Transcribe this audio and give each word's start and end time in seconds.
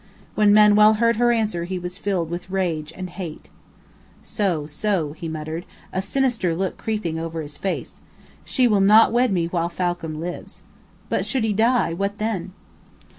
When 0.33 0.51
Manuel 0.51 0.95
heard 0.95 1.17
her 1.17 1.31
answer 1.31 1.65
he 1.65 1.77
was 1.77 1.99
filled 1.99 2.31
with 2.31 2.49
rage 2.49 2.91
and 2.95 3.07
hate. 3.07 3.51
"So 4.23 4.65
so," 4.65 5.13
he 5.13 5.27
muttered, 5.27 5.63
a 5.93 6.01
sinister 6.01 6.55
look 6.55 6.75
creeping 6.79 7.19
over 7.19 7.39
his 7.43 7.55
face, 7.55 7.99
"she 8.43 8.67
will 8.67 8.81
not 8.81 9.11
wed 9.11 9.31
me 9.31 9.45
while 9.45 9.69
Falcam 9.69 10.19
lives. 10.19 10.63
But 11.07 11.23
should 11.23 11.43
he 11.43 11.53
die 11.53 11.93
what 11.93 12.17
then?" 12.17 12.51